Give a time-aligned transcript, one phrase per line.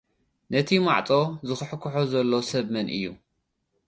[0.51, 1.09] ነቲ ማዕጾ
[1.47, 3.03] ዝዂሕዂሖ ዘሎ ሰብ መን እዩ?